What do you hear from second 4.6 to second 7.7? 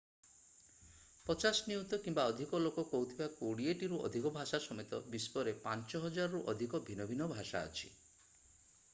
ସମେତ ବିଶ୍ୱରେ 5000ରୁ ଅଧିକ ଭିନ୍ନ ଭିନ୍ନ ଭାଷା